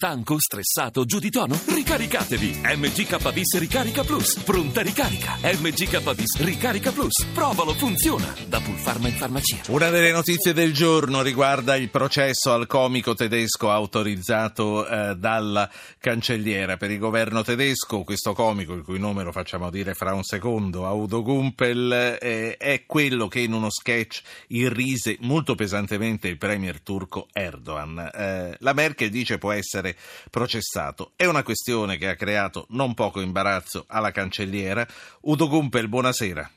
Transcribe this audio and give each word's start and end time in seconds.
Stanco, 0.00 0.36
stressato, 0.38 1.04
giù 1.04 1.18
di 1.18 1.28
tono? 1.28 1.60
Ricaricatevi! 1.66 2.60
MGK 2.62 3.32
Bis 3.32 3.58
Ricarica 3.58 4.04
Plus. 4.04 4.38
Pronta 4.44 4.80
ricarica. 4.80 5.38
MGK 5.42 6.14
Bis 6.14 6.40
Ricarica 6.40 6.92
Plus. 6.92 7.26
Provalo, 7.34 7.74
funziona. 7.74 8.32
Da 8.46 8.60
Pulpharma 8.60 9.08
in 9.08 9.14
farmacia. 9.14 9.58
Una 9.70 9.90
delle 9.90 10.12
notizie 10.12 10.52
del 10.52 10.72
giorno 10.72 11.20
riguarda 11.20 11.74
il 11.74 11.90
processo 11.90 12.52
al 12.52 12.68
comico 12.68 13.14
tedesco 13.14 13.72
autorizzato 13.72 14.86
eh, 14.86 15.16
dalla 15.16 15.68
cancelliera 15.98 16.76
per 16.76 16.92
il 16.92 17.00
governo 17.00 17.42
tedesco. 17.42 18.04
Questo 18.04 18.34
comico, 18.34 18.74
il 18.74 18.84
cui 18.84 19.00
nome 19.00 19.24
lo 19.24 19.32
facciamo 19.32 19.68
dire 19.68 19.94
fra 19.94 20.14
un 20.14 20.22
secondo, 20.22 20.86
Audo 20.86 21.24
Gumpel, 21.24 22.18
eh, 22.20 22.56
è 22.56 22.84
quello 22.86 23.26
che 23.26 23.40
in 23.40 23.52
uno 23.52 23.68
sketch 23.68 24.22
irrise 24.50 25.16
molto 25.22 25.56
pesantemente 25.56 26.28
il 26.28 26.38
premier 26.38 26.80
turco 26.82 27.26
Erdogan. 27.32 28.12
Eh, 28.14 28.56
la 28.60 28.72
Merkel 28.74 29.10
dice 29.10 29.38
può 29.38 29.50
essere 29.50 29.86
processato. 30.30 31.12
È 31.16 31.26
una 31.26 31.42
questione 31.42 31.96
che 31.96 32.08
ha 32.08 32.14
creato 32.14 32.66
non 32.70 32.94
poco 32.94 33.20
imbarazzo 33.20 33.84
alla 33.88 34.10
cancelliera. 34.10 34.86
Udo 35.22 35.48
Gumpel, 35.48 35.88
buonasera. 35.88 36.50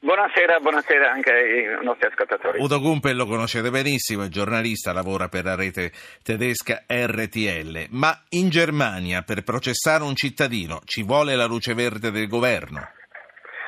Buonasera, 0.00 0.60
buonasera 0.60 1.10
anche 1.10 1.30
ai 1.32 1.84
nostri 1.84 2.06
ascoltatori. 2.06 2.60
Udo 2.60 2.78
Gumpel 2.78 3.16
lo 3.16 3.26
conoscete 3.26 3.68
benissimo, 3.68 4.22
è 4.22 4.28
giornalista, 4.28 4.92
lavora 4.92 5.28
per 5.28 5.44
la 5.44 5.56
rete 5.56 5.90
tedesca 6.22 6.84
RTL, 6.86 7.86
ma 7.90 8.16
in 8.30 8.48
Germania 8.48 9.22
per 9.22 9.42
processare 9.42 10.04
un 10.04 10.14
cittadino 10.14 10.80
ci 10.84 11.02
vuole 11.02 11.34
la 11.34 11.46
luce 11.46 11.74
verde 11.74 12.12
del 12.12 12.28
governo? 12.28 12.80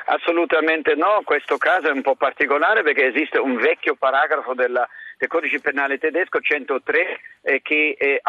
Assolutamente 0.05 0.95
no, 0.95 1.21
questo 1.25 1.57
caso 1.57 1.89
è 1.89 1.91
un 1.91 2.01
po' 2.01 2.15
particolare 2.15 2.81
perché 2.81 3.07
esiste 3.07 3.37
un 3.37 3.55
vecchio 3.55 3.95
paragrafo 3.95 4.53
della, 4.53 4.87
del 5.21 5.29
codice 5.29 5.59
penale 5.59 5.99
tedesco 5.99 6.39
103 6.41 7.19
eh, 7.43 7.61
che 7.61 7.95
eh, 7.95 8.21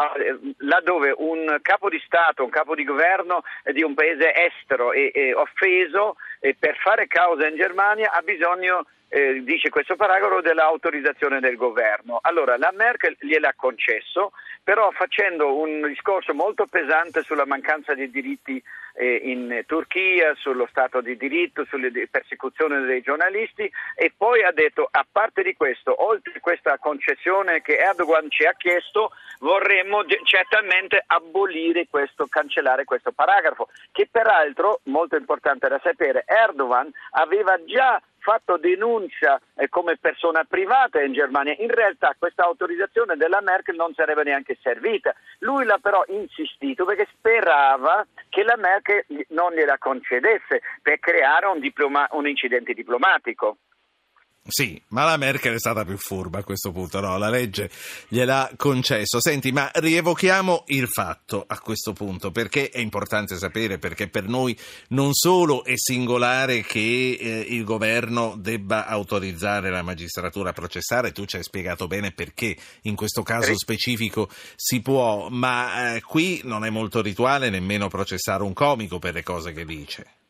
laddove 0.57 1.11
un 1.17 1.57
capo 1.63 1.89
di 1.89 1.99
Stato, 2.05 2.43
un 2.43 2.51
capo 2.51 2.75
di 2.75 2.83
governo 2.83 3.41
eh, 3.63 3.73
di 3.73 3.81
un 3.81 3.95
paese 3.95 4.31
estero 4.35 4.93
è, 4.93 5.11
è 5.11 5.35
offeso 5.35 6.17
per 6.59 6.77
fare 6.77 7.07
causa 7.07 7.47
in 7.47 7.55
Germania 7.55 8.11
ha 8.11 8.21
bisogno 8.21 8.85
eh, 9.13 9.43
dice 9.43 9.69
questo 9.69 9.95
paragrafo 9.95 10.41
dell'autorizzazione 10.41 11.39
del 11.39 11.55
governo. 11.55 12.17
Allora 12.23 12.57
la 12.57 12.71
Merkel 12.75 13.15
gliel'ha 13.19 13.53
concesso, 13.55 14.31
però 14.63 14.89
facendo 14.89 15.55
un 15.55 15.85
discorso 15.85 16.33
molto 16.33 16.65
pesante 16.65 17.21
sulla 17.21 17.45
mancanza 17.45 17.93
di 17.93 18.09
diritti 18.09 18.61
eh, 18.95 19.21
in 19.23 19.63
Turchia, 19.67 20.33
sullo 20.33 20.65
Stato 20.67 21.01
di 21.01 21.15
diritto, 21.15 21.63
sulle 21.65 21.91
persecuzioni 22.09 22.85
dei 22.85 23.01
giornalisti 23.01 23.71
e 23.95 24.11
poi 24.17 24.43
ha 24.43 24.51
detto 24.51 24.87
a 24.89 25.05
parte 25.09 25.43
di 25.43 25.53
questo, 25.53 25.93
oltre 26.03 26.33
a 26.35 26.39
questa 26.39 26.79
concessione 26.79 27.61
che 27.61 27.77
Erdogan 27.77 28.31
ci 28.31 28.45
ha 28.45 28.53
chiesto, 28.53 29.11
vorremmo 29.39 30.03
certamente 30.23 31.03
abolire 31.05 31.85
questo, 31.87 32.25
cancellare 32.25 32.83
questo 32.83 33.11
paragrafo, 33.11 33.69
che 33.91 34.07
peraltro, 34.09 34.79
molto 34.85 35.15
importante 35.17 35.67
da 35.67 35.79
sapere, 35.83 36.23
Erdogan 36.25 36.91
aveva 37.11 37.63
già 37.63 38.01
fatto 38.23 38.57
denuncia 38.57 39.39
eh, 39.55 39.67
come 39.67 39.97
persona 39.97 40.45
privata 40.45 41.01
in 41.01 41.13
Germania. 41.13 41.55
In 41.59 41.69
realtà 41.69 42.15
questa 42.17 42.45
autorizzazione 42.45 43.17
della 43.17 43.41
Merkel 43.41 43.75
non 43.75 43.93
sarebbe 43.93 44.23
neanche 44.23 44.57
servita. 44.61 45.13
Lui 45.39 45.65
l'ha 45.65 45.77
però 45.77 46.03
insistito 46.07 46.85
perché 46.85 47.07
sperava 47.17 48.05
che 48.29 48.43
la 48.43 48.55
Merkel 48.55 49.05
non 49.29 49.51
gliela 49.51 49.77
concedesse 49.77 50.61
per 50.81 50.99
creare 50.99 51.47
un, 51.47 51.59
diploma- 51.59 52.07
un 52.11 52.27
incidente 52.27 52.73
diplomatico. 52.73 53.57
Sì, 54.45 54.81
ma 54.89 55.05
la 55.05 55.15
Merkel 55.15 55.55
è 55.55 55.59
stata 55.59 55.85
più 55.85 55.97
furba 55.97 56.39
a 56.39 56.43
questo 56.43 56.73
punto, 56.73 56.99
no? 56.99 57.17
La 57.17 57.29
legge 57.29 57.69
gliel'ha 58.09 58.51
concesso. 58.57 59.21
Senti, 59.21 59.53
ma 59.53 59.71
rievochiamo 59.73 60.65
il 60.67 60.89
fatto 60.89 61.45
a 61.47 61.57
questo 61.59 61.93
punto, 61.93 62.29
perché 62.31 62.69
è 62.69 62.79
importante 62.79 63.37
sapere, 63.37 63.79
perché 63.79 64.09
per 64.09 64.27
noi 64.27 64.57
non 64.89 65.13
solo 65.13 65.63
è 65.63 65.75
singolare 65.77 66.61
che 66.61 67.17
eh, 67.19 67.45
il 67.47 67.63
governo 67.63 68.35
debba 68.37 68.85
autorizzare 68.85 69.69
la 69.69 69.81
magistratura 69.81 70.49
a 70.49 70.53
processare, 70.53 71.13
tu 71.13 71.23
ci 71.23 71.37
hai 71.37 71.43
spiegato 71.43 71.87
bene 71.87 72.11
perché 72.11 72.57
in 72.81 72.95
questo 72.95 73.23
caso 73.23 73.55
specifico 73.55 74.29
si 74.57 74.81
può, 74.81 75.29
ma 75.29 75.95
eh, 75.95 76.01
qui 76.01 76.41
non 76.43 76.65
è 76.65 76.69
molto 76.69 77.01
rituale 77.01 77.49
nemmeno 77.49 77.87
processare 77.87 78.43
un 78.43 78.51
comico 78.51 78.99
per 78.99 79.13
le 79.13 79.23
cose 79.23 79.53
che 79.53 79.63
dice. 79.63 80.22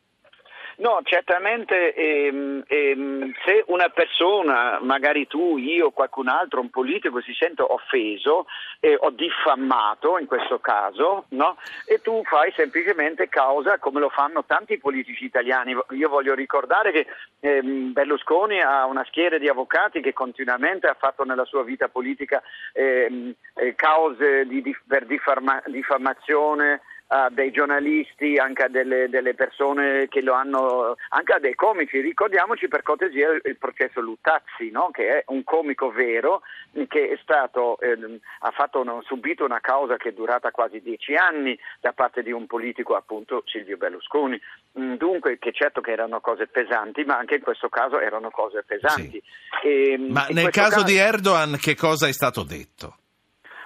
No, 0.77 0.99
certamente 1.03 1.93
ehm, 1.93 2.63
ehm, 2.65 3.33
se 3.45 3.63
una 3.67 3.89
persona, 3.89 4.79
magari 4.81 5.27
tu, 5.27 5.57
io, 5.57 5.91
qualcun 5.91 6.27
altro, 6.27 6.61
un 6.61 6.69
politico 6.71 7.21
si 7.21 7.33
sente 7.33 7.61
offeso 7.61 8.47
eh, 8.79 8.97
o 8.99 9.11
diffamato 9.11 10.17
in 10.17 10.25
questo 10.25 10.59
caso, 10.59 11.25
no? 11.29 11.57
e 11.85 12.01
tu 12.01 12.23
fai 12.23 12.51
semplicemente 12.55 13.29
causa 13.29 13.77
come 13.77 13.99
lo 13.99 14.09
fanno 14.09 14.45
tanti 14.45 14.79
politici 14.79 15.25
italiani. 15.25 15.77
Io 15.91 16.09
voglio 16.09 16.33
ricordare 16.33 16.91
che 16.91 17.05
ehm, 17.39 17.93
Berlusconi 17.93 18.59
ha 18.59 18.85
una 18.85 19.05
schiera 19.05 19.37
di 19.37 19.47
avvocati 19.47 20.01
che 20.01 20.13
continuamente 20.13 20.87
ha 20.87 20.95
fatto 20.97 21.23
nella 21.23 21.45
sua 21.45 21.63
vita 21.63 21.87
politica 21.87 22.41
ehm, 22.73 23.31
eh, 23.55 23.75
cause 23.75 24.47
di, 24.47 24.61
di, 24.63 24.75
per 24.87 25.05
diffama, 25.05 25.61
diffamazione 25.67 26.81
a 27.07 27.29
dei 27.29 27.51
giornalisti, 27.51 28.37
anche 28.37 28.63
a 28.63 28.67
delle, 28.67 29.07
delle, 29.09 29.35
persone 29.35 30.07
che 30.07 30.21
lo 30.21 30.33
hanno, 30.33 30.95
anche 31.09 31.33
a 31.33 31.39
dei 31.39 31.53
comici. 31.53 31.99
Ricordiamoci 31.99 32.67
per 32.67 32.81
cortesia 32.81 33.29
il 33.43 33.57
processo 33.57 34.01
Luttazzi, 34.01 34.71
no? 34.71 34.89
che 34.91 35.19
è 35.19 35.23
un 35.27 35.43
comico 35.43 35.91
vero 35.91 36.41
che 36.87 37.19
stato, 37.21 37.79
eh, 37.79 38.19
ha 38.39 38.51
fatto, 38.51 38.83
subito 39.05 39.45
una 39.45 39.59
causa 39.59 39.97
che 39.97 40.09
è 40.09 40.13
durata 40.13 40.51
quasi 40.51 40.81
dieci 40.81 41.13
anni 41.13 41.57
da 41.79 41.93
parte 41.93 42.23
di 42.23 42.31
un 42.31 42.47
politico, 42.47 42.95
appunto 42.95 43.43
Silvio 43.45 43.77
Berlusconi. 43.77 44.39
Mm, 44.79 44.95
dunque, 44.95 45.37
che 45.37 45.51
certo 45.51 45.81
che 45.81 45.91
erano 45.91 46.19
cose 46.19 46.47
pesanti, 46.47 47.03
ma 47.03 47.17
anche 47.17 47.35
in 47.35 47.41
questo 47.41 47.69
caso 47.69 47.99
erano 47.99 48.31
cose 48.31 48.63
pesanti. 48.65 49.21
Sì. 49.61 49.67
E, 49.67 49.97
ma 49.97 50.25
nel 50.29 50.49
caso, 50.49 50.77
caso 50.77 50.83
di 50.83 50.97
Erdogan 50.97 51.57
che 51.59 51.75
cosa 51.75 52.07
è 52.07 52.11
stato 52.11 52.43
detto? 52.43 52.97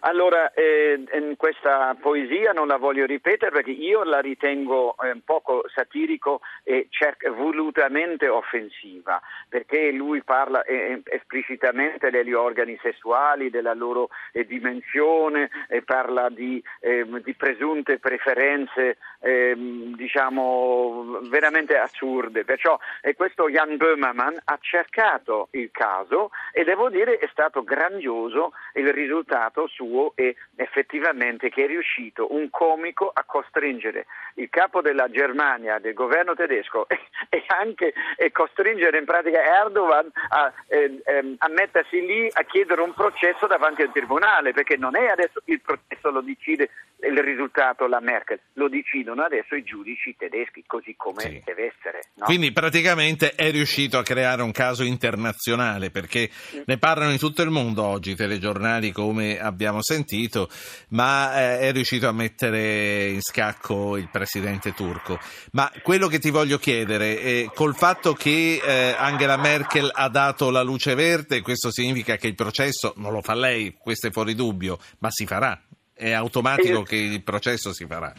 Allora, 0.02 0.52
eh, 0.53 1.03
questa 1.38 1.96
poesia 2.00 2.52
non 2.52 2.68
la 2.68 2.78
voglio 2.78 3.06
ripetere 3.06 3.52
perché 3.52 3.72
io 3.72 4.03
la 4.03 4.19
ritengo 4.19 4.96
eh, 4.97 5.19
poco 5.25 5.63
satirico 5.74 6.41
e 6.63 6.88
cer- 6.91 7.31
volutamente 7.31 8.28
offensiva, 8.28 9.19
perché 9.50 9.91
lui 9.91 10.22
parla 10.22 10.63
eh, 10.63 11.02
esplicitamente 11.06 12.12
degli 12.12 12.34
organi 12.34 12.78
sessuali, 12.81 13.50
della 13.50 13.74
loro 13.74 14.09
eh, 14.34 14.46
dimensione, 14.46 15.50
parla 15.84 16.30
di, 16.30 16.62
ehm, 16.81 17.22
di, 17.22 17.34
presunte 17.34 17.97
preferenze, 17.97 18.97
ehm, 19.22 19.96
diciamo, 19.96 21.22
veramente 21.24 21.78
assurde. 21.78 22.46
Perciò 22.46 22.78
questo 23.16 23.50
Jan 23.50 23.78
Böhmermann 23.78 24.36
ha 24.44 24.57
cercato 24.62 25.47
il 25.52 25.69
caso 25.72 26.30
e 26.52 26.63
devo 26.63 26.90
dire 26.90 27.18
è 27.18 27.28
stato 27.31 27.63
grandioso 27.63 28.53
il 28.74 28.91
risultato 28.94 29.68
suo 29.68 29.87
suo 29.88 30.12
e 30.16 30.36
effettivamente 30.56 31.50
che 31.50 31.64
è 31.64 31.68
riuscito 31.68 32.34
un 32.34 32.50
comico 32.50 33.09
a 33.14 33.24
costringere 33.24 34.06
il 34.36 34.50
capo 34.50 34.81
della 34.81 35.09
Germania, 35.09 35.80
del 35.80 35.94
governo 35.94 36.36
tedesco 36.36 36.88
e, 36.90 37.00
e 37.30 37.44
anche 37.48 37.94
e 38.18 38.31
costringere 38.31 38.98
in 38.98 39.06
pratica 39.06 39.42
Erdogan 39.42 40.09
a, 40.30 40.52
eh, 40.68 41.02
eh, 41.06 41.36
a, 41.38 41.50
mettersi 41.50 42.06
lì 42.06 42.30
a 42.31 42.44
chiedere 42.44 42.81
un 42.81 42.94
processo 42.94 43.48
davanti 43.48 43.81
al 43.81 43.92
tribunale, 43.92 44.52
perché 44.53 44.78
non 44.78 44.96
è 44.96 45.08
adesso 45.08 45.42
il 45.46 45.62
processo 45.62 46.12
lo 46.12 46.22
decide 46.22 46.69
il 47.00 47.22
risultato 47.22 47.85
la 47.85 48.00
Merkel, 48.00 48.40
lo 48.53 48.68
decidono 48.69 49.22
adesso 49.22 49.53
i 49.56 49.63
giudici 49.63 50.16
tedeschi, 50.18 50.63
così 50.66 50.96
come 50.97 51.22
sì. 51.22 51.41
deve 51.46 51.74
essere. 51.75 52.02
No? 52.16 52.25
Quindi 52.25 52.52
praticamente 52.52 53.35
è 53.35 53.52
riuscito 53.52 54.00
a 54.00 54.03
creare 54.03 54.41
un 54.41 54.52
caso 54.52 54.84
internazionale, 54.84 55.91
perché 55.91 56.30
ne 56.66 56.78
parlano 56.80 57.12
in 57.12 57.19
tutto 57.19 57.44
il 57.44 57.52
mondo 57.52 57.84
oggi, 57.84 58.12
i 58.12 58.16
telegiornali 58.16 58.91
come 58.91 59.40
abbiamo 59.40 59.84
sentito, 59.84 60.50
ma 60.90 61.40
eh, 61.40 61.59
è 61.59 61.72
riuscito 61.72 62.07
a 62.07 62.12
mettere 62.12 63.10
in 63.10 63.21
scacco 63.21 63.95
il 63.95 64.10
presidente 64.10 64.74
turco. 64.74 65.19
Ma 65.51 65.71
quello 65.83 66.07
che 66.07 66.18
ti 66.18 66.31
voglio 66.31 66.57
chiedere 66.57 67.19
è 67.19 67.51
col 67.54 67.75
fatto 67.75 68.13
che 68.13 68.60
eh, 68.63 68.95
Angela 68.98 69.38
Merkel 69.38 69.92
ha 69.94 70.10
dato 70.10 70.50
la 70.50 70.63
luce 70.63 70.95
verde, 70.95 71.42
questo 71.42 71.71
significa 71.71 72.16
che 72.16 72.27
il 72.27 72.36
processo 72.36 72.94
non 72.98 73.12
lo 73.12 73.21
fa 73.21 73.36
lei, 73.36 73.75
questo 73.77 74.07
è 74.07 74.12
fuori 74.12 74.33
dubbio, 74.33 74.80
ma 75.00 75.12
si 75.12 75.27
farà. 75.27 75.62
È 75.97 76.11
automatico 76.11 76.83
che 76.83 76.95
il 76.95 77.23
processo 77.23 77.73
si 77.73 77.88
farà. 77.88 78.13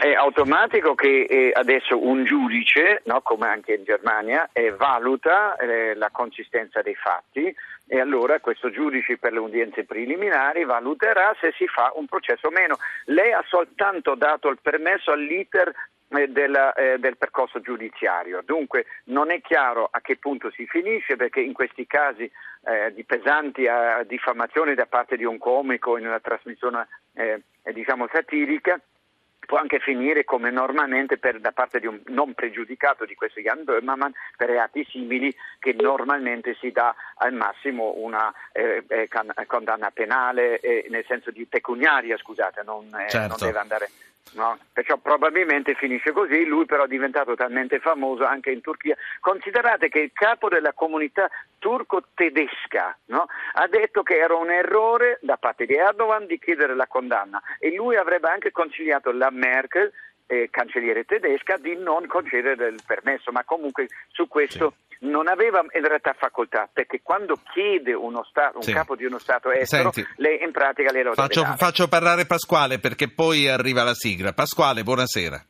è 0.00 0.14
automatico 0.14 0.94
che 0.94 1.26
eh, 1.28 1.50
adesso 1.52 2.02
un 2.02 2.24
giudice, 2.24 3.02
no, 3.04 3.20
come 3.20 3.46
anche 3.46 3.74
in 3.74 3.84
Germania, 3.84 4.48
eh, 4.52 4.72
valuta 4.72 5.56
eh, 5.56 5.94
la 5.94 6.08
consistenza 6.10 6.80
dei 6.80 6.94
fatti 6.94 7.54
e 7.86 8.00
allora 8.00 8.40
questo 8.40 8.70
giudice 8.70 9.18
per 9.18 9.32
le 9.32 9.38
udienze 9.38 9.84
preliminari 9.84 10.64
valuterà 10.64 11.36
se 11.40 11.52
si 11.56 11.66
fa 11.66 11.92
un 11.94 12.06
processo 12.06 12.48
o 12.48 12.50
meno. 12.50 12.78
Lei 13.04 13.32
ha 13.32 13.44
soltanto 13.46 14.14
dato 14.14 14.48
il 14.48 14.58
permesso 14.62 15.12
all'iter 15.12 15.72
del, 16.08 16.72
eh, 16.76 16.98
del, 16.98 17.16
percorso 17.16 17.60
giudiziario. 17.60 18.42
Dunque 18.44 18.86
non 19.04 19.30
è 19.30 19.40
chiaro 19.40 19.88
a 19.90 20.00
che 20.00 20.16
punto 20.16 20.50
si 20.50 20.66
finisce 20.66 21.16
perché 21.16 21.40
in 21.40 21.52
questi 21.52 21.86
casi 21.86 22.30
eh, 22.64 22.92
di 22.94 23.04
pesanti 23.04 23.64
eh, 23.64 24.04
diffamazioni 24.06 24.74
da 24.74 24.86
parte 24.86 25.16
di 25.16 25.24
un 25.24 25.38
comico 25.38 25.98
in 25.98 26.06
una 26.06 26.20
trasmissione 26.20 26.88
eh, 27.14 27.42
diciamo 27.72 28.08
satirica 28.10 28.80
può 29.48 29.56
anche 29.56 29.78
finire 29.78 30.24
come 30.24 30.50
normalmente 30.50 31.16
per, 31.16 31.40
da 31.40 31.52
parte 31.52 31.80
di 31.80 31.86
un 31.86 31.98
non 32.08 32.34
pregiudicato 32.34 33.06
di 33.06 33.14
questo 33.14 33.40
Jan 33.40 33.64
Böhmermann 33.64 34.10
per 34.36 34.50
reati 34.50 34.84
simili 34.84 35.34
che 35.58 35.72
normalmente 35.72 36.54
si 36.60 36.70
dà 36.70 36.94
al 37.14 37.32
massimo 37.32 37.94
una 37.96 38.30
eh, 38.52 38.84
eh, 38.86 39.08
condanna 39.46 39.90
penale 39.90 40.60
eh, 40.60 40.86
nel 40.90 41.06
senso 41.08 41.30
di 41.30 41.46
pecuniaria, 41.46 42.18
scusate, 42.18 42.62
non, 42.62 42.94
eh, 42.94 43.08
certo. 43.08 43.36
non 43.38 43.46
deve 43.46 43.58
andare 43.58 43.88
No? 44.32 44.58
Perciò 44.72 44.96
probabilmente 44.98 45.74
finisce 45.74 46.12
così, 46.12 46.44
lui 46.44 46.66
però 46.66 46.84
è 46.84 46.88
diventato 46.88 47.34
talmente 47.34 47.78
famoso 47.80 48.24
anche 48.24 48.50
in 48.50 48.60
Turchia. 48.60 48.96
Considerate 49.20 49.88
che 49.88 50.00
il 50.00 50.10
capo 50.12 50.48
della 50.48 50.72
comunità 50.72 51.28
turco-tedesca 51.58 52.96
no? 53.06 53.26
ha 53.54 53.66
detto 53.66 54.02
che 54.02 54.18
era 54.18 54.34
un 54.36 54.50
errore 54.50 55.18
da 55.22 55.36
parte 55.36 55.66
di 55.66 55.74
Erdogan 55.74 56.26
di 56.26 56.38
chiedere 56.38 56.74
la 56.74 56.86
condanna 56.86 57.42
e 57.58 57.74
lui 57.74 57.96
avrebbe 57.96 58.28
anche 58.28 58.52
consigliato 58.52 59.10
la 59.10 59.30
Merkel 59.30 59.92
eh, 60.28 60.48
cancelliere 60.50 61.04
tedesca 61.04 61.56
di 61.56 61.74
non 61.74 62.06
concedere 62.06 62.68
il 62.68 62.80
permesso, 62.86 63.32
ma 63.32 63.42
comunque 63.42 63.88
su 64.12 64.28
questo 64.28 64.74
sì 64.76 64.86
non 65.00 65.28
aveva 65.28 65.64
in 65.74 65.86
realtà 65.86 66.14
facoltà, 66.18 66.68
perché 66.72 67.00
quando 67.02 67.38
chiede 67.52 67.92
uno 67.92 68.24
stato, 68.24 68.56
un 68.56 68.62
sì. 68.62 68.72
capo 68.72 68.96
di 68.96 69.04
uno 69.04 69.18
Stato 69.18 69.50
estero, 69.50 69.92
Senti, 69.92 70.08
lei 70.16 70.42
in 70.42 70.50
pratica 70.50 70.90
glielo 70.92 71.12
faccio, 71.14 71.42
deve 71.42 71.56
faccio 71.56 71.88
parlare 71.88 72.26
Pasquale 72.26 72.78
perché 72.78 73.08
poi 73.08 73.48
arriva 73.48 73.84
la 73.84 73.94
sigla. 73.94 74.32
Pasquale, 74.32 74.82
buonasera. 74.82 75.44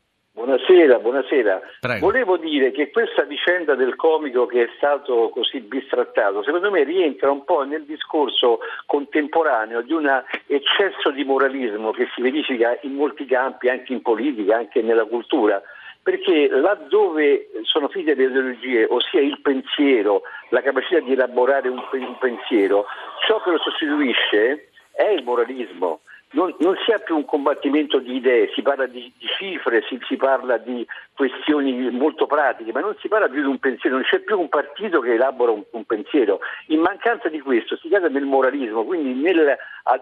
Buonasera, 0.49 0.99
buonasera. 1.01 1.61
Prego. 1.81 2.07
Volevo 2.07 2.39
dire 2.39 2.71
che 2.71 2.91
questa 2.91 3.25
vicenda 3.25 3.75
del 3.75 3.97
comico 3.97 4.47
che 4.47 4.63
è 4.63 4.69
stato 4.79 5.29
così 5.29 5.61
bistrattato, 5.61 6.43
secondo 6.43 6.71
me 6.71 6.85
rientra 6.85 7.31
un 7.31 7.45
po' 7.45 7.65
nel 7.65 7.85
discorso 7.85 8.61
contemporaneo 8.87 9.83
di 9.83 9.93
un 9.93 10.09
eccesso 10.47 11.11
di 11.11 11.23
moralismo 11.25 11.91
che 11.91 12.09
si 12.15 12.23
verifica 12.23 12.79
in 12.81 12.95
molti 12.95 13.27
campi, 13.27 13.69
anche 13.69 13.93
in 13.93 14.01
politica, 14.01 14.57
anche 14.57 14.81
nella 14.81 15.05
cultura 15.05 15.61
perché 16.01 16.49
laddove 16.49 17.51
sono 17.65 17.89
figlie 17.89 18.15
le 18.15 18.25
ideologie, 18.25 18.87
ossia 18.89 19.21
il 19.21 19.39
pensiero, 19.43 20.23
la 20.49 20.63
capacità 20.63 21.01
di 21.01 21.13
elaborare 21.13 21.69
un, 21.69 21.83
pensiero, 22.19 22.87
ciò 23.27 23.43
che 23.43 23.51
lo 23.51 23.59
sostituisce 23.59 24.71
è 24.93 25.09
il 25.09 25.23
moralismo. 25.23 26.01
Non, 26.31 26.55
non, 26.59 26.77
si 26.85 26.93
ha 26.93 26.99
più 26.99 27.17
un 27.17 27.25
combattimento 27.25 28.01
di 28.01 28.17
idee, 28.17 28.51
si 28.55 28.61
parla 28.61 28.87
di, 28.87 29.11
di 29.17 29.27
cifre, 29.39 29.83
si, 29.89 29.99
si, 30.07 30.17
parla 30.17 30.59
di 30.59 30.87
questioni 31.15 31.91
molto 31.91 32.27
pratiche, 32.27 32.71
ma 32.71 32.81
non 32.81 32.95
si 33.01 33.09
parla 33.09 33.29
più 33.29 33.41
di 33.41 33.49
un 33.49 33.59
pensiero, 33.59 33.97
non 33.97 34.05
c'è 34.05 34.19
più 34.21 34.39
un 34.39 34.51
partito 34.51 35.01
che 35.01 35.15
elabora 35.15 35.53
un, 35.53 35.65
un 35.71 35.85
pensiero. 35.85 36.41
In 36.67 36.81
mancanza 36.81 37.31
di 37.31 37.41
questo 37.41 37.77
si 37.77 37.89
cade 37.89 38.11
nel 38.11 38.27
moralismo, 38.27 38.85
quindi 38.85 39.19
nel, 39.19 39.57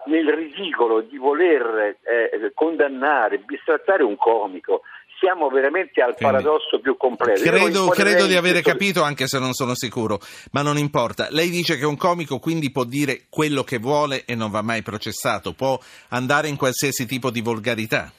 nel 0.06 0.32
ridicolo 0.32 1.00
di 1.00 1.16
voler 1.16 1.96
eh, 2.02 2.50
condannare, 2.54 3.38
bistrattare 3.38 4.02
un 4.02 4.16
comico, 4.16 4.82
siamo 5.18 5.48
veramente 5.48 6.02
al 6.02 6.14
paradosso 6.18 6.80
più 6.80 6.96
completo. 6.96 7.42
Credo, 7.42 7.88
credo 7.88 8.26
di 8.26 8.34
avere 8.34 8.62
capito, 8.62 9.02
anche 9.02 9.26
se 9.26 9.38
non 9.38 9.52
sono 9.52 9.74
sicuro, 9.74 10.20
ma 10.52 10.62
non 10.62 10.78
importa. 10.78 11.28
Lei 11.30 11.50
dice 11.50 11.76
che 11.76 11.86
un 11.86 11.96
comico 11.96 12.38
quindi 12.38 12.70
può 12.70 12.84
dire 12.84 13.24
quello 13.28 13.64
che 13.64 13.78
vuole 13.78 14.24
e 14.24 14.34
non 14.34 14.50
va 14.50 14.62
mai 14.62 14.82
processato, 14.82 15.52
può 15.52 15.78
andare 16.08 16.48
in 16.48 16.56
qualsiasi 16.56 17.06
tipo 17.06 17.30
di 17.30 17.40
volgarità. 17.40 18.12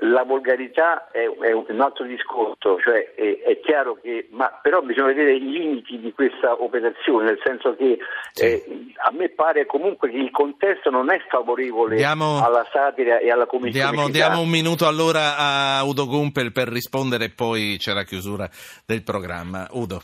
La 0.00 0.22
volgarità 0.22 1.10
è, 1.10 1.28
è, 1.28 1.52
un 1.52 1.80
altro 1.80 2.04
discorso, 2.04 2.78
cioè 2.80 3.14
è, 3.14 3.40
è, 3.42 3.60
chiaro 3.60 3.98
che, 4.00 4.28
ma 4.30 4.48
però 4.62 4.80
bisogna 4.82 5.08
vedere 5.08 5.34
i 5.34 5.40
limiti 5.40 5.98
di 5.98 6.12
questa 6.12 6.52
operazione, 6.62 7.24
nel 7.24 7.40
senso 7.44 7.74
che 7.76 7.98
sì. 8.32 8.44
eh, 8.44 8.92
a 9.04 9.10
me 9.12 9.28
pare 9.30 9.66
comunque 9.66 10.10
che 10.10 10.16
il 10.16 10.30
contesto 10.30 10.90
non 10.90 11.10
è 11.10 11.20
favorevole 11.28 11.96
diamo, 11.96 12.44
alla 12.44 12.66
satira 12.72 13.18
e 13.18 13.30
alla 13.30 13.46
comicità. 13.46 13.90
Diamo, 13.90 14.08
diamo, 14.08 14.40
un 14.40 14.48
minuto 14.48 14.86
allora 14.86 15.36
a 15.36 15.84
Udo 15.84 16.06
Gumpel 16.06 16.52
per 16.52 16.68
rispondere 16.68 17.24
e 17.26 17.30
poi 17.30 17.76
c'è 17.78 17.92
la 17.92 18.04
chiusura 18.04 18.48
del 18.86 19.02
programma. 19.02 19.66
Udo. 19.72 20.00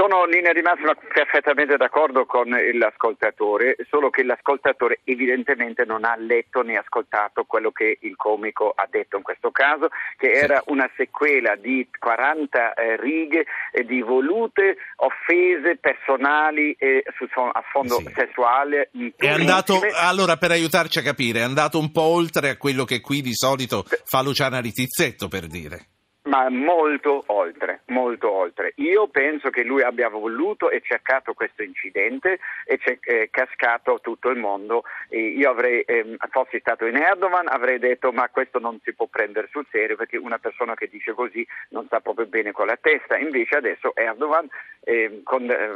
Sono 0.00 0.24
in 0.24 0.30
linea 0.30 0.54
di 0.54 0.62
massima 0.62 0.94
perfettamente 0.94 1.76
d'accordo 1.76 2.24
con 2.24 2.48
l'ascoltatore, 2.48 3.76
solo 3.90 4.08
che 4.08 4.22
l'ascoltatore 4.22 5.00
evidentemente 5.04 5.84
non 5.84 6.06
ha 6.06 6.16
letto 6.16 6.62
né 6.62 6.78
ascoltato 6.78 7.44
quello 7.44 7.70
che 7.70 7.98
il 8.00 8.16
comico 8.16 8.72
ha 8.74 8.88
detto 8.90 9.18
in 9.18 9.22
questo 9.22 9.50
caso, 9.50 9.90
che 10.16 10.32
era 10.32 10.62
una 10.68 10.88
sequela 10.96 11.54
di 11.54 11.86
40 11.98 12.72
eh, 12.72 12.96
righe 12.96 13.44
eh, 13.72 13.84
di 13.84 14.00
volute 14.00 14.78
offese 14.96 15.76
personali 15.76 16.72
eh, 16.78 17.04
su, 17.18 17.26
a 17.38 17.62
fondo 17.70 17.96
sì. 17.96 18.10
sessuale. 18.14 18.88
È 19.14 19.28
andato, 19.28 19.80
allora 19.96 20.38
per 20.38 20.52
aiutarci 20.52 21.00
a 21.00 21.02
capire, 21.02 21.40
è 21.40 21.42
andato 21.42 21.78
un 21.78 21.92
po' 21.92 22.00
oltre 22.00 22.48
a 22.48 22.56
quello 22.56 22.86
che 22.86 23.02
qui 23.02 23.20
di 23.20 23.34
solito 23.34 23.84
fa 24.06 24.22
Luciana 24.22 24.60
Ritizzetto 24.60 25.28
per 25.28 25.46
dire 25.46 25.88
ma 26.22 26.48
molto 26.50 27.22
oltre, 27.26 27.80
molto 27.86 28.30
oltre. 28.30 28.72
Io 28.76 29.08
penso 29.08 29.48
che 29.48 29.64
lui 29.64 29.82
abbia 29.82 30.08
voluto 30.08 30.70
e 30.70 30.82
cercato 30.84 31.32
questo 31.32 31.62
incidente 31.62 32.38
e 32.66 32.78
c'è 32.78 32.98
eh, 33.00 33.28
cascato 33.30 34.00
tutto 34.02 34.28
il 34.28 34.38
mondo. 34.38 34.82
E 35.08 35.18
io 35.18 35.50
avrei, 35.50 35.80
eh, 35.80 36.16
fossi 36.30 36.58
stato 36.60 36.84
in 36.84 36.96
Erdogan, 36.96 37.48
avrei 37.48 37.78
detto 37.78 38.12
ma 38.12 38.28
questo 38.28 38.58
non 38.58 38.78
si 38.84 38.92
può 38.92 39.06
prendere 39.06 39.48
sul 39.50 39.66
serio 39.70 39.96
perché 39.96 40.18
una 40.18 40.38
persona 40.38 40.74
che 40.74 40.88
dice 40.88 41.14
così 41.14 41.46
non 41.70 41.86
sta 41.86 42.00
proprio 42.00 42.26
bene 42.26 42.52
con 42.52 42.66
la 42.66 42.78
testa. 42.78 43.16
Invece 43.16 43.56
adesso 43.56 43.94
Erdogan 43.94 44.46
eh, 44.82 45.22
con, 45.24 45.50
eh, 45.50 45.70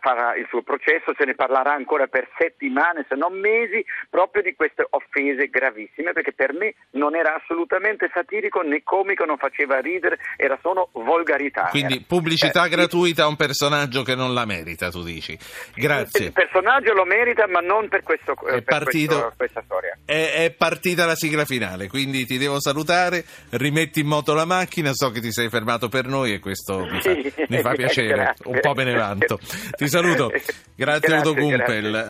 farà 0.00 0.34
il 0.34 0.46
suo 0.48 0.62
processo, 0.62 1.12
se 1.16 1.24
ne 1.26 1.34
parlerà 1.34 1.74
ancora 1.74 2.06
per 2.06 2.26
settimane, 2.38 3.04
se 3.06 3.16
non 3.16 3.38
mesi, 3.38 3.84
proprio 4.08 4.42
di 4.42 4.54
queste 4.54 4.86
offese 4.88 5.48
gravissime 5.48 6.12
perché 6.12 6.32
per 6.32 6.54
me 6.54 6.74
non 6.92 7.14
era 7.14 7.34
assolutamente 7.34 8.10
satirico 8.12 8.62
né 8.62 8.82
comico, 8.82 9.24
non 9.24 9.36
faceva 9.36 9.78
ridere 9.78 9.89
ridere, 9.90 10.18
era 10.36 10.58
solo 10.62 10.90
volgarità. 10.92 11.68
Quindi 11.70 12.00
pubblicità 12.00 12.64
eh, 12.64 12.68
gratuita 12.68 13.24
a 13.24 13.26
un 13.26 13.36
personaggio 13.36 14.02
che 14.02 14.14
non 14.14 14.34
la 14.34 14.44
merita, 14.44 14.90
tu 14.90 15.02
dici. 15.02 15.38
Grazie. 15.74 16.26
Il 16.26 16.32
personaggio 16.32 16.92
lo 16.92 17.04
merita, 17.04 17.46
ma 17.46 17.60
non 17.60 17.88
per, 17.88 18.02
questo, 18.02 18.32
è 18.46 18.62
per 18.62 18.64
partito, 18.64 19.14
questo, 19.14 19.34
questa 19.36 19.62
storia. 19.64 19.98
È, 20.04 20.32
è, 20.44 20.50
partita 20.52 21.06
la 21.06 21.14
sigla 21.14 21.44
finale, 21.44 21.88
quindi 21.88 22.24
ti 22.24 22.38
devo 22.38 22.60
salutare, 22.60 23.24
rimetti 23.50 24.00
in 24.00 24.06
moto 24.06 24.34
la 24.34 24.44
macchina, 24.44 24.90
so 24.92 25.10
che 25.10 25.20
ti 25.20 25.32
sei 25.32 25.48
fermato 25.48 25.88
per 25.88 26.06
noi 26.06 26.32
e 26.32 26.38
questo 26.38 26.78
mi 26.78 27.00
fa, 27.00 27.14
mi 27.48 27.60
fa 27.60 27.72
piacere, 27.72 28.34
un 28.44 28.58
po' 28.60 28.74
me 28.74 28.84
ne 28.84 28.94
vanto. 28.94 29.38
Ti 29.76 29.88
saluto. 29.88 30.28
Grazie, 30.28 30.54
grazie 31.08 31.16
Udo 31.16 31.34
Gumpel. 31.34 31.90
Grazie. 31.90 32.08